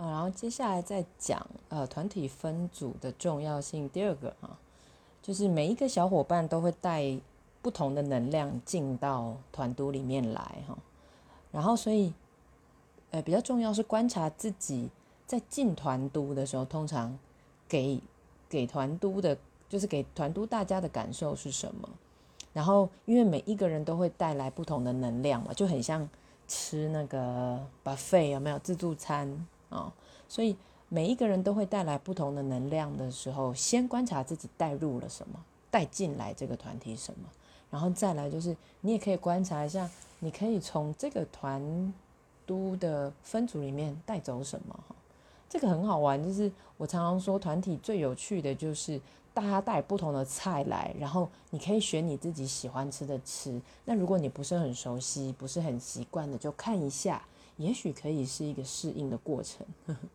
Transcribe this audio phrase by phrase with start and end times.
[0.00, 3.86] 啊，然后接下来再讲呃团体分组的重要性。
[3.90, 4.58] 第二个啊，
[5.22, 7.14] 就是每一个小伙伴都会带
[7.60, 10.78] 不同的能量进到团都里面来哈。
[11.52, 12.14] 然后所以
[13.10, 14.88] 呃比较重要是观察自己
[15.26, 17.18] 在进团都的时候，通常
[17.68, 18.00] 给
[18.48, 19.36] 给团都的，
[19.68, 21.86] 就是给团都大家的感受是什么。
[22.54, 26.08] 然后因为每一个人都会带来不同的能量嘛，就很像
[26.48, 29.46] 吃那个 buffet 有没有自助餐？
[29.70, 29.92] 啊，
[30.28, 30.54] 所以
[30.88, 37.28] 每一个人都会带来不同的能量的时候，先观察自己带入了什么，带进来这个团体什么，
[37.70, 39.88] 然后再来就是你也可以观察一下，
[40.18, 41.94] 你可以从这个团
[42.44, 44.94] 都的分组里面带走什么哈，
[45.48, 49.00] 这个很好玩，就是我常常说团体最有趣的就是
[49.32, 57.22] 大家带不同的菜来，然后你可以选你自己喜欢吃的吃，那如果你不是很熟悉，不是很习惯的，就看一下。
[57.60, 59.66] 也许可以是一个适应的过程。